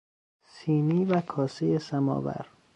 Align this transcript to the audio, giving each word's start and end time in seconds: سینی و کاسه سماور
سینی 0.53 1.05
و 1.05 1.21
کاسه 1.21 1.77
سماور 1.77 2.45